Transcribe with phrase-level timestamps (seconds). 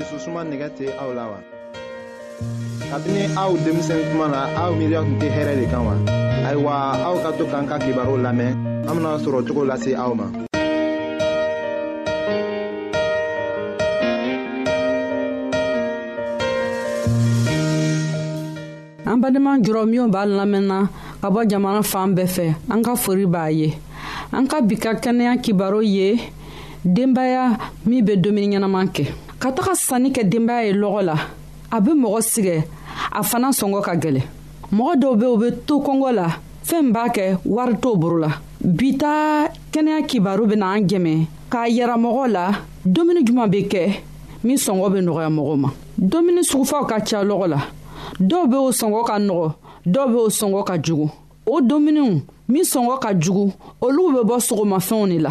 [0.00, 1.38] dususuma nɛgɛ tɛ aw la wa.
[2.90, 5.94] kabini aw denmisɛn kuma na aw miiriya tun tɛ hɛrɛ de kan wa.
[6.48, 6.72] ayiwa
[7.06, 8.50] aw ka to k'an ka kibaru lamɛn
[8.88, 10.26] an bena sɔrɔ cogo lase aw ma.
[19.04, 20.80] an badenma jɔrɔ minw b'a lamɛnna
[21.20, 23.74] ka bɔ jamana fan bɛɛ fɛ an ka fori b'a ye
[24.32, 26.16] an ka bi ka kɛnɛya kibaru ye
[26.84, 29.04] denbaya min be dumuni ɲɛnaman kɛ
[29.42, 31.14] ka taga sanni kɛ denbaya ye lɔgɔ la
[31.70, 32.56] a be mɔgɔ sigɛ
[33.10, 34.20] a fana sɔngɔ ka gwɛlɛ
[34.76, 36.26] mɔgɔ dɔw be u be to kɔngɔ la
[36.68, 37.24] fɛɛn b'a kɛ
[37.54, 38.30] wari t'o boro la
[38.78, 41.12] bi ta kɛnɛya kibaru bena an jɛmɛ
[41.52, 42.44] k'a yira mɔgɔ la
[42.96, 43.80] domuni juman be kɛ
[44.44, 45.68] min sɔngɔ be nɔgɔya mɔgɔw ma
[46.12, 47.60] domuni sugufaw ka ca lɔgɔ la
[48.20, 49.52] dɔw be o sɔngɔ ka nɔgɔ
[49.88, 51.08] dɔw be o sɔngɔ ka jugu
[51.46, 55.30] o dominiw min sɔngɔ ka jugu olugu be bɔ sogomafɛnw de la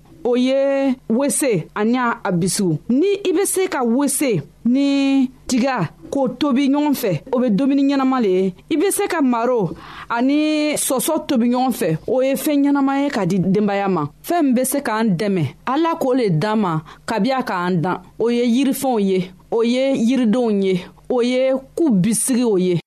[0.23, 5.75] o ye wese ani a bisiw ni i bɛ se ka wese ni tiga
[6.13, 9.73] k'o tobi ɲɔgɔn fɛ o bɛ dumuni ɲɛnama le ye i bɛ se ka maro
[10.09, 10.39] ani
[10.85, 14.53] sɔsɔ tobi ɲɔgɔn fɛ o ye fɛn ɲɛnama ye ka di denbaya ma fɛn min
[14.55, 18.45] bɛ se k'an dɛmɛ ala k'o le d'an ma kabi a k'an dan o ye
[18.45, 22.77] yirifɛnw ye o ye yiridenw ye o ye ku bisigi o ye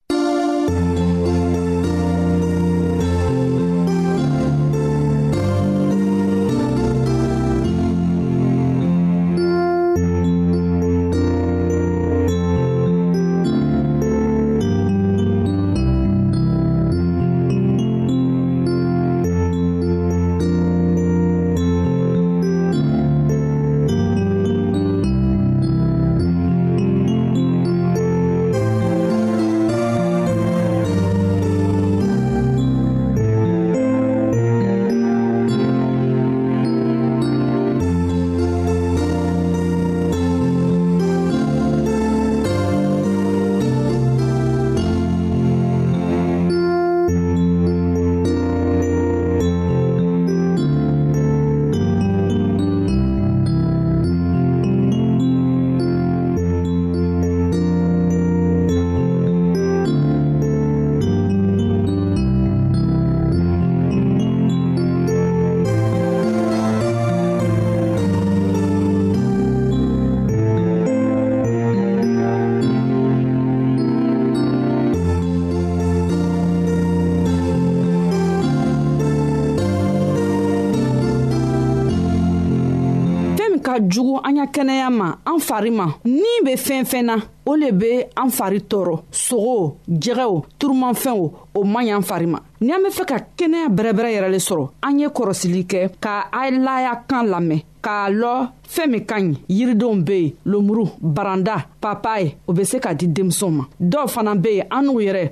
[83.89, 87.15] jugu an ya kɛnɛya ma an fari ma ni be fɛn fɛn na
[87.45, 92.71] o le be an fari tɔɔrɔ sogo jɛgɛw turumafɛnw o man y'an fari ma ni
[92.73, 96.49] an be fɛ ka kɛnɛya bɛrɛbɛrɛ yɛrɛ le sɔrɔ an ye kɔrɔsili kɛ ka a
[96.51, 102.35] laya kan lamɛn k'a lɔ fɛɛn min ka ɲi yiridenw be yen lomuru baranda papaye
[102.47, 105.31] o be se ka di denmisɛnw ma dɔw fana be yen an n'u yɛrɛ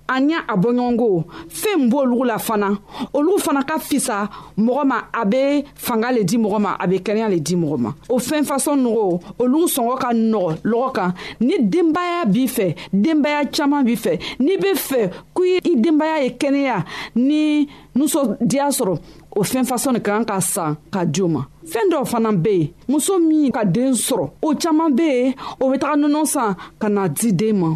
[0.11, 1.09] an y'a a bɔɲɔgɔnko
[1.49, 2.69] fɛn b'olugu la fana
[3.13, 4.27] olu fana ka fisa
[4.57, 7.77] mɔgɔ ma a bɛ fanga le di mɔgɔ ma a bɛ kɛnɛya le di mɔgɔ
[7.79, 12.75] ma o fɛn fasɔn nɔgɔ olu sɔngɔ ka nɔgɔ lɔgɔ kan ni denbaya b'i fɛ
[12.93, 16.83] denbaya caman b'i fɛ n'i bɛ fɛ k'i i denbaya ye kɛnɛya
[17.15, 18.97] ni nusɔndiya sɔrɔ
[19.35, 22.31] o fɛn fasɔn de ka kan ka san ka di o ma fɛn dɔw fana
[22.33, 26.25] bɛ yen muso min ka den sɔrɔ o caman bɛ yen o bɛ taga nɔnɔ
[26.27, 27.75] san ka na di den ma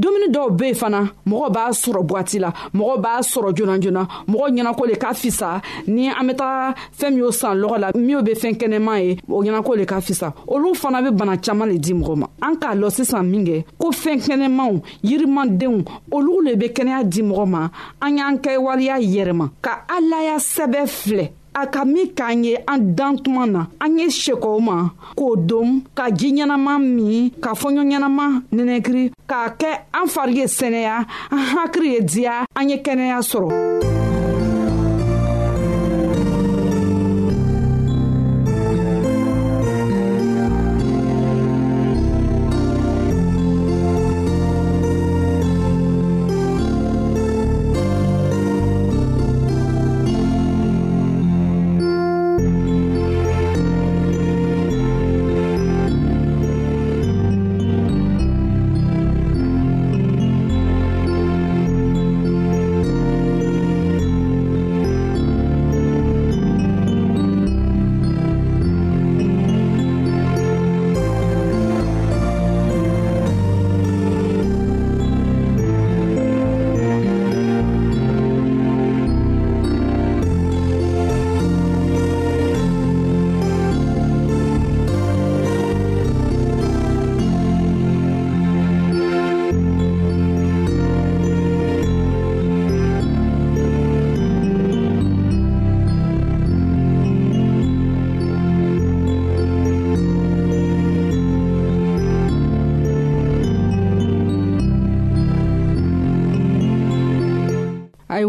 [0.00, 4.06] dumuni dɔw be yen fana mɔgɔ b'a sɔrɔ bwati la mɔgɔ b'a sɔrɔ joona joona
[4.28, 7.90] mɔgɔ ɲɛnako le ka fisa ni an be taga fɛɛn min y'o san lɔgɔ la
[7.94, 11.68] minw be fɛɛn kɛnɛma ye o ɲɛnako le ka fisa olu fana be bana caaman
[11.68, 16.56] le di mɔgɔ ma an k'a lɔn sisan minkɛ ko fɛɛn kɛnɛmaw yirimandenw olu le
[16.56, 17.68] be kɛnɛya di mɔgɔ ma
[18.02, 23.46] an y'an kɛwaleya yɛrɛma ka alaya sɛbɛ filɛ a ka min k'an ye an dantuma
[23.46, 24.76] na an ye sekɔw ma
[25.16, 30.46] k'o dom ka ji ɲɛnama min ka fɔɲɔ ɲɛnama nɛnɛkiri k'a kɛ an fari ye
[30.58, 30.96] sɛnɛya
[31.30, 33.93] an hakiri ye diya an ye kɛnɛya sɔrɔ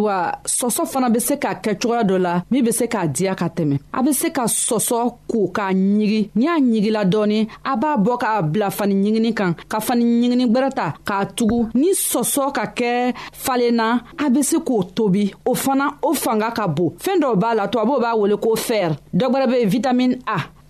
[0.05, 3.35] ayiwa sɔsɔ fana be se ka kɛ cogoya dɔ la min be se k'a diya
[3.35, 4.99] ka tɛmɛ a be se ka sɔsɔ
[5.31, 9.53] ko k'a ɲigi ni a ɲigila dɔɔni a b'a bɔ k'a bila fani ɲigini kan
[9.69, 14.57] ka fani ɲigini gwɛrɛ ta k'a tugu ni sɔsɔ ka kɛ falenna a be se
[14.57, 18.37] k'o tobi o fana o fanga ka bon fɛɛn dɔw b'a la tubabuw b'a wele
[18.37, 20.37] ko fɛr dɔ gwɛrɛ be vitamin a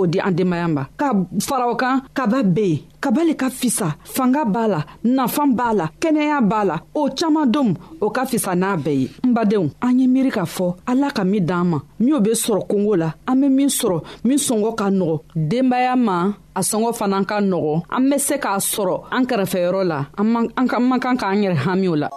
[0.00, 1.12] k'o di an denbaya ma ka
[1.44, 5.74] fara o kan kaba be yen kaba le ka fisa fanga b'a la nafa b'a
[5.76, 7.68] la kɛnɛya b'a la o caman don
[8.04, 11.22] o ka fisa n'a bɛɛ ye n badenw an ye miiri k'a fɔ ala ka
[11.30, 14.86] min d'an ma minnu bɛ sɔrɔ kongo la an bɛ min sɔrɔ min sɔngɔ ka
[14.98, 15.16] nɔgɔ
[15.50, 16.16] denbaya ma
[16.54, 21.00] a sɔngɔ fana ka nɔgɔ an be se k'a sɔrɔ an kɛrɛfɛyɔrɔ la an man
[21.00, 22.08] kan k'an yɛrɛ hamiw la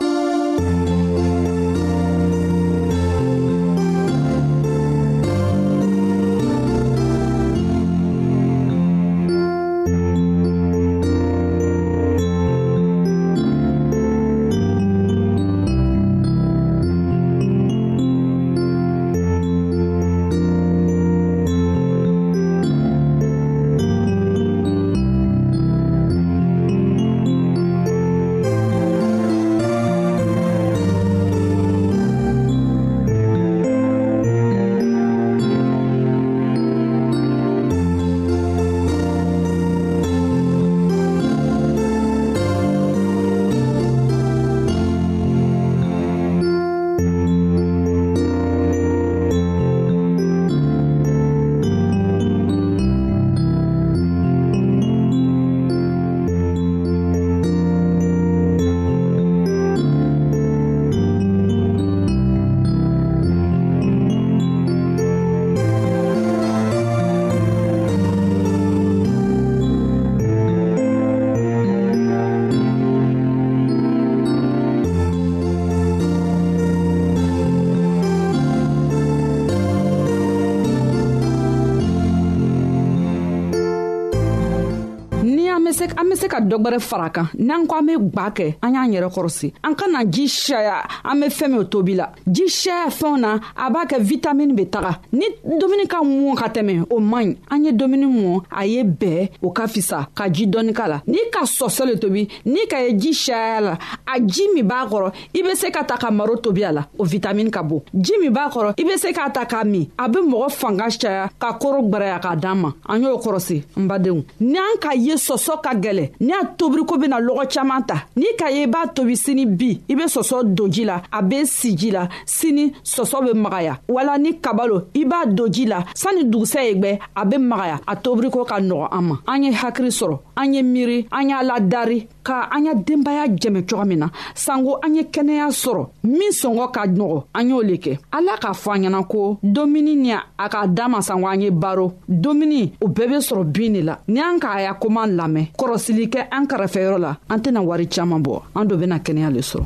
[86.44, 89.74] dɔ gwɛrɛ fara kan n'an ko an be gwa kɛ an y'an yɛrɛ kɔrɔsi an
[89.76, 93.86] kana ji sɛya an be fɛɛn min tobi la ji sɛya fɛnw na a b'a
[93.88, 95.24] kɛ vitamini be taga ni
[95.60, 99.30] dumuni ka mɔn ka tɛmɛ o man ɲi an ye dumuni mɔn a ye bɛɛ
[99.42, 102.78] o ka fisa ka ji dɔɔni k'a la n'i ka sɔsɔ le tobi n'i ka
[102.82, 103.78] ye ji sɛya la
[104.16, 106.86] a ji min b'a kɔrɔ i be se ka ta ka maro tobi a la
[106.98, 109.88] o vitamini ka bon ji min b'a kɔrɔ i be se k'a ta k'a min
[109.98, 113.88] a be mɔgɔ fanga caya ka koro gwɛrɛya k'a d'an ma an y'o kɔrɔsi n
[113.88, 118.26] badenw n'an ka ye sɔsɔ ka gwɛlɛ ni n'a tobiriko bena lɔgɔ caaman ta n'i
[118.38, 121.46] ka ye i b'a tobi sini bi i be sɔsɔ don ji la a be
[121.46, 125.66] si ji la sini sɔsɔ be magaya wala ni kaba lo i b'a don ji
[125.66, 129.44] la sanni dugusɛ ye gwɛ a be magaya a tobiriko ka nɔgɔ an ma an
[129.44, 133.86] ye hakiri sɔrɔ an ye miiri an y'a ladari ka an ya denbaya jɛmɛ cogo
[133.86, 138.00] min na sanko an ye kɛnɛya sɔrɔ min sɔngɔ ka nɔgɔ an y'o le kɛ
[138.12, 141.50] ala k'a fɔ an ɲɛna ko domuni ni a k'a d'a ma sanko an ye
[141.52, 145.48] baro domuni o bɛɛ be sɔrɔ bin de la ni an k'a ya koman lamɛn
[145.58, 149.42] kɔrɔsili kɛ an karafɛyɔrɔ la an tɛna wari caaman bɔ an do bena kɛnɛya le
[149.42, 149.66] sɔrɔ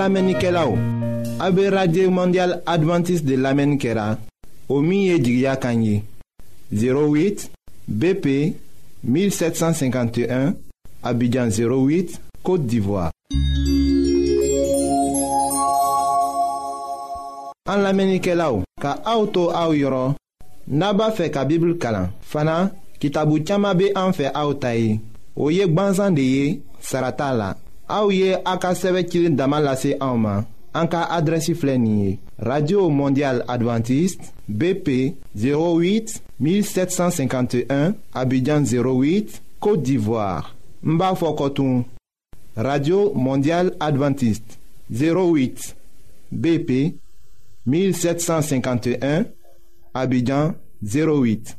[0.00, 0.78] An lamenike la ou,
[1.38, 4.16] abe Radye Mondial Adventist de lamen kera,
[4.72, 6.00] o miye djigya kanyi,
[6.72, 7.50] 08
[7.86, 8.54] BP
[9.04, 10.54] 1751,
[11.02, 13.10] abidjan 08, Kote d'Ivoire.
[17.68, 20.16] An lamenike la ou, ka auto a ou yoron,
[20.66, 24.96] naba fe ka bibl kalan, fana ki tabu tchama be an fe a ou tayi,
[25.36, 26.46] o yek banzan de ye,
[26.80, 27.52] sarata la.
[27.90, 31.22] Aouye Aka a ka
[32.38, 40.54] radio mondial Adventiste, bp 08 1751 abidjan 08 côte d'ivoire
[40.84, 41.84] Mbafokotoum.
[42.56, 44.58] radio Mondiale adventiste
[44.92, 45.74] 08
[46.32, 46.94] bp
[47.66, 49.24] 1751
[49.94, 50.54] abidjan
[50.84, 51.58] 08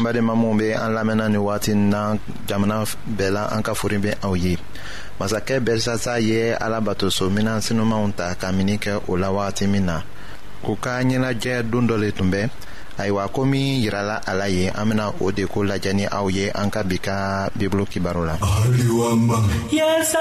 [0.00, 2.16] an badenma minw be an lamɛnna ni wagati na
[2.46, 2.84] jamana
[3.16, 4.56] bɛɛ la an ka fori be aw ye
[5.18, 10.02] masakɛ belsasa ye alabato mina sinumanw ta ka mini kɛ o la wagati min na
[10.64, 12.48] u ka ɲɛnajɛ don dɔ le tun bɛ
[12.98, 16.26] ayiwa ko min yirala a la ye an bena o de ko lajɛ ni aw
[16.30, 18.38] ye an ka bi ka bibulu kibaro la
[19.70, 20.16] yes,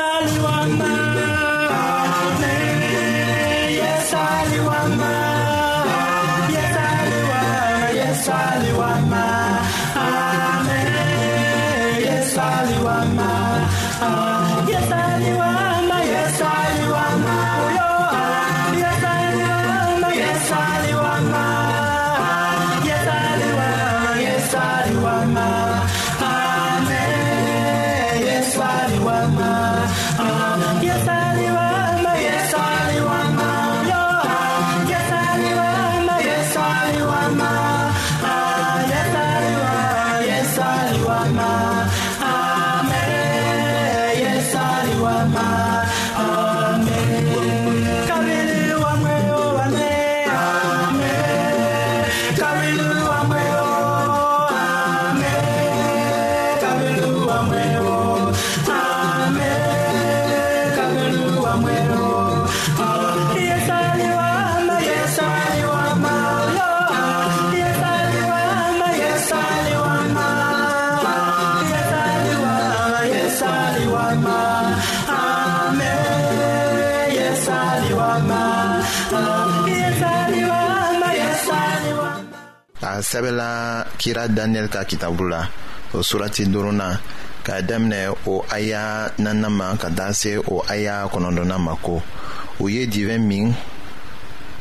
[82.99, 83.49] a sɛbɛla
[84.01, 85.41] kira daniyɛl ka kitabu la
[85.93, 86.99] o surati duruna
[87.45, 92.01] k'a daminɛ o aya nana ma ka taa se o aya kɔnɔdɔna ma ko
[92.59, 93.55] u ye divɛn min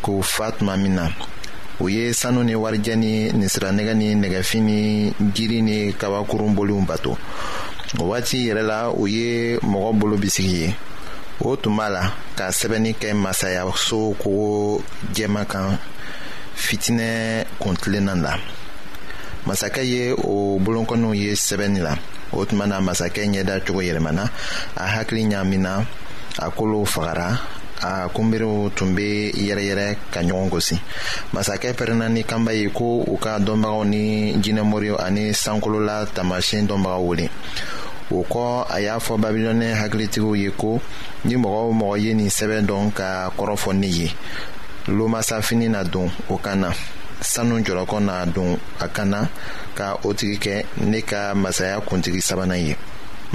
[0.03, 1.07] k'o fa tuma min na
[1.83, 4.79] u ye sanu ni warijɛ ni ninsiranɛgɛ ni nɛgɛfin ni
[5.35, 7.19] jiri ni kabakurun boliw bato
[8.01, 10.75] o waati yɛrɛ la u ye mɔgɔ bolo bisigi ye
[11.41, 12.03] o tun b'a la
[12.37, 14.81] ka sɛbɛnni kɛ masayaso kogo
[15.13, 15.79] jɛma kan
[16.59, 18.35] fitinɛ kuntilennan la
[19.47, 21.95] masakɛ ye o bolonkɔniw ye sɛbɛnni la
[22.35, 24.25] o tuma na masakɛ ɲɛda cogo yɛlɛmana
[24.77, 25.87] a hakili ɲamina
[26.39, 27.39] a kolow fagara
[27.81, 30.77] a kunbiriw tun be yɛrɛyɛrɛ ka ɲɔgɔn gosi
[31.33, 37.03] masakɛ pɛrɛnna ni kanba ye ko u ka dɔnbagaw ni jinɛmoriw ani sankolola taamasiyɛn dɔnbagaw
[37.07, 37.31] wele
[38.11, 40.81] o kɔ a y'a fɔ babilɔnɛ hakilitigiw ye ko
[41.25, 44.11] ni mɔgɔ o mɔgɔ ye nin sɛbɛn dɔn ka kɔrɔfɔ ne ye
[44.89, 46.71] lomasafini na don o kan na
[47.21, 49.21] sanu jɔlɔkɔ na don a kan na
[49.79, 50.55] ka o tigi kɛ
[50.91, 52.75] ne ka masaya kuntigi sabanan ye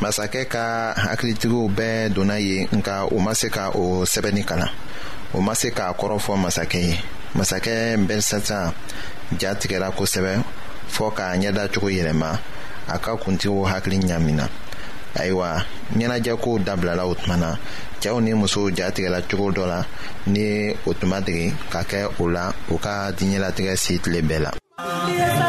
[0.01, 0.65] masakɛ ka
[1.03, 4.69] hakilitigiw bɛɛ donna yen nka u ma se ka o sɛbɛnni kalan
[5.33, 6.95] o ma se k'a kɔrɔ fɔ masakɛ ye
[7.37, 7.75] masakɛ
[8.07, 8.73] belsasa
[9.39, 10.33] ja tigɛra kosɛbɛ
[10.95, 12.39] fɔɔ k'a ɲɛda yɛlɛma
[12.87, 14.49] a ka kuntigiw hakili ɲamina
[15.19, 15.49] ayiwa
[15.97, 17.49] ɲɛnajɛ kow dabilala o tuma na
[18.01, 19.79] cɛɛw ni musow jatigɛla cogo dɔ la
[20.27, 21.37] ni o tuma ma
[21.71, 24.51] ka kɛ o la u ka diɲɛlatigɛ si tile bɛɛ la
[25.09, 25.39] Yes,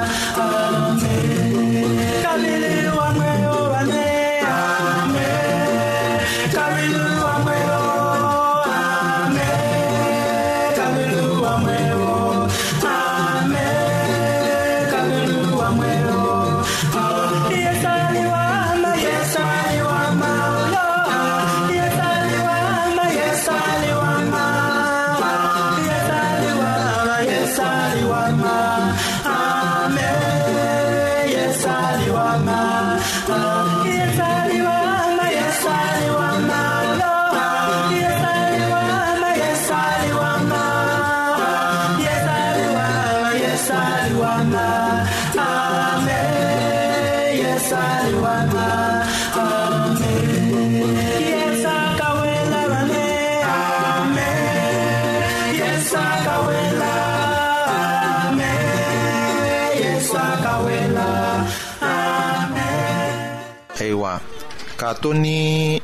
[65.01, 65.81] to ni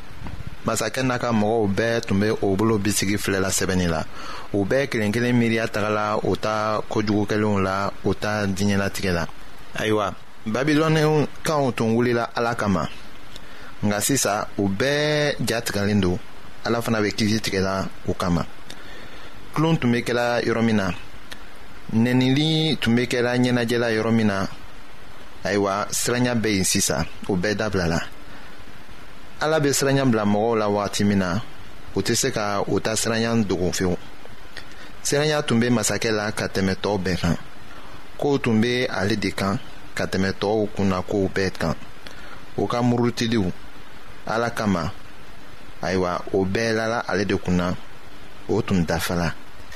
[0.66, 4.02] masakɛ n'a ka mɔgɔw bɛɛ tun be o bolo bisigi filɛla sɛbɛnnin la
[4.52, 9.26] u bɛɛ kelen kelen miiriya la u ta kojugukɛlenw la u ta diɲɛlatigɛ la
[9.78, 10.14] ayiwa
[10.46, 12.88] babilɔnikaw tun wulila ala kama
[13.84, 16.18] nka sisan u bɛɛ jatigɛlen don
[16.64, 18.44] ala fana be kisi tigɛla u kama
[19.54, 20.90] tulon tun be kɛla yɔrɔ min na
[21.94, 24.46] nɛnili tun be kɛla ɲɛnajɛla yɔrɔ min na
[25.44, 28.00] ayiwa siranya bɛ yen sisan o bɛɛ dabilala
[29.44, 31.30] ala bɛ siranya bila mɔgɔw la wagati min na
[31.96, 33.96] u tɛ se ka u ta siranya dogo fiyewu
[35.06, 37.36] siranya tun bɛ masakɛ la ka tɛmɛ tɔw bɛɛ kan
[38.20, 39.56] kow tun bɛ ale de kan
[39.96, 41.74] ka tɛmɛ tɔw kunnakow bɛɛ kan
[42.60, 43.44] o ka murutiliw
[44.34, 44.90] ala kama
[45.86, 47.76] ayiwa o bɛɛ lala ale de kunna
[48.48, 49.28] o tun dafala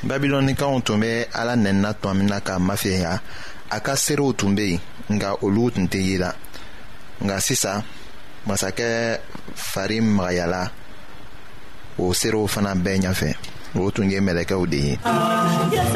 [0.09, 3.21] babilɔnikaw tun bɛ ala nɛnina tuma min na ka mafɛya
[3.77, 4.81] a ka seerew tun bɛ yen
[5.17, 6.33] nka olu tun tɛ ye la
[7.21, 7.83] nka sisan
[8.49, 9.21] masakɛ
[9.73, 10.63] fari magayala
[12.03, 13.29] o serew fana bɛɛ ɲafɛ
[13.81, 15.93] o tun ye mɛlɛkɛw de ye ah, yes,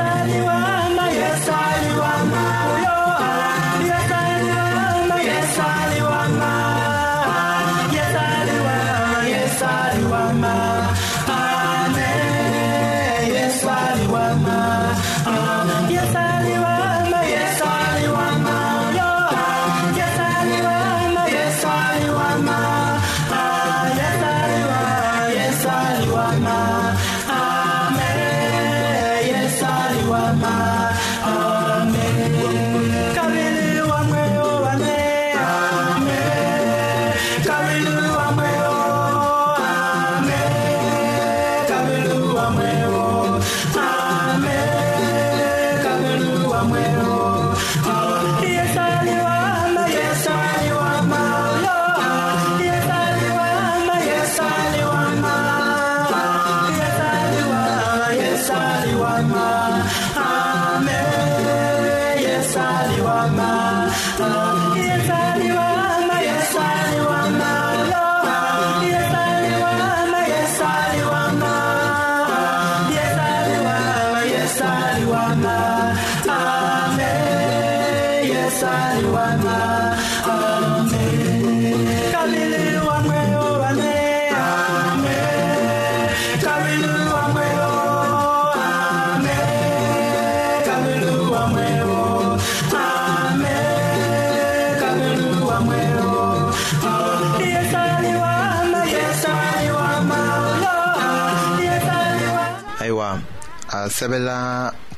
[103.76, 104.38] a sɛbɛla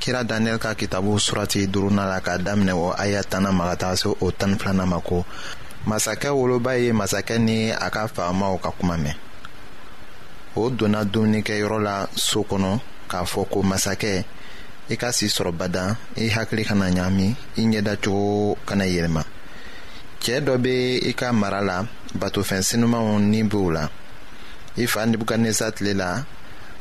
[0.03, 3.97] kira daniyɛli ka kitabu surati duruna la k'a daminɛ o aya tana ma ka taga
[3.97, 5.25] se o tani filana ma ko
[5.87, 9.15] masakɛ woloba ye masakɛ ni a ka faamaw ka kuma mɛn
[10.57, 14.25] o donna dumunikɛyɔrɔ la so kɔnɔ k'a fɔ ko masakɛ
[14.91, 19.23] i ka si sɔrɔ bada i hakili kana ɲaami i ɲɛdacogo kana yɛlɛma
[20.21, 21.87] cɛɛ dɔ be i ka mara la
[22.19, 23.89] batofɛn senumanw ni b'o la
[24.77, 26.25] i fa nebukadnesa tile la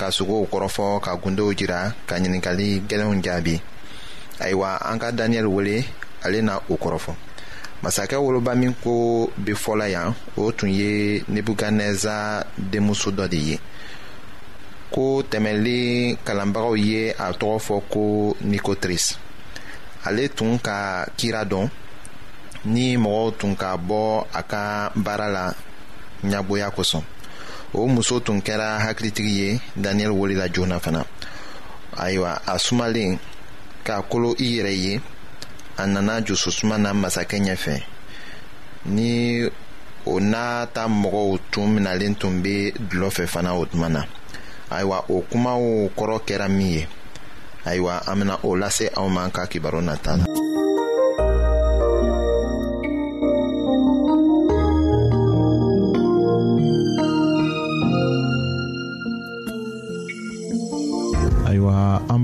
[0.00, 3.54] ka sogow kɔrɔfɔ ka gundow jira ka ɲininkali gwɛlɛnw jaabi
[4.42, 5.76] ayiwa an ka daniyɛli wele
[6.24, 7.12] ale na o kɔrɔfɔ
[7.82, 8.94] masakɛ woloba min ko
[9.44, 10.08] be fɔla yan
[10.38, 10.92] o tun ye
[11.34, 12.16] nebukadneza
[12.70, 13.56] denmuso dɔ de ye
[14.94, 15.76] ko tɛmɛli
[16.26, 18.02] kalanbagaw ye a tɔgɔ fɔ ko
[18.50, 19.04] nikotris
[20.06, 20.76] ale tun ka
[21.18, 21.68] kira dɔn
[22.64, 25.44] ni mɔgɔw tun ka bɔ a ka baara la
[26.24, 27.04] ɲagboya kosɔn
[27.72, 31.04] o muso tun kɛra hakilitigi ye daniyɛli welela joona fana
[31.96, 33.18] ayiwa a sumalen
[33.84, 35.00] k'a kolo i yɛrɛ ye
[35.76, 37.76] a nana jososuma na masakɛ ɲɛfɛ
[38.86, 39.46] ni
[40.06, 44.02] o n'a ta mɔgɔw tun minalen tun be dulɔ fɛ fana o tuma na
[44.70, 46.86] ayiwa o kumaw kɔrɔ kɛra min ye
[47.64, 50.24] ayiwa an bena o lase aw ma ka kibaru nata la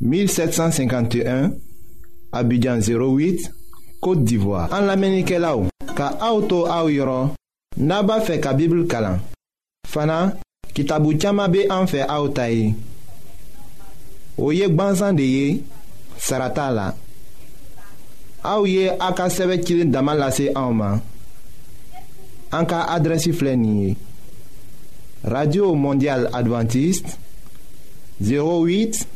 [0.00, 1.52] 1751
[2.32, 3.50] Abidjan 08
[4.00, 7.32] Kote d'Ivoire An la menike la ou Ka aoutou aou yoron
[7.80, 9.22] Naba fe ka bibl kalan
[9.88, 10.34] Fana
[10.76, 12.68] kitabou tchama be an fe aoutay
[14.36, 15.48] Ou yek bansan de ye
[16.20, 16.90] Sarata la
[18.46, 21.00] Aou ye a ka seve kilin daman lase aouman
[22.56, 23.94] An ka adresi flenye
[25.24, 27.16] Radio Mondial Adventiste
[28.20, 29.14] 08 Abidjan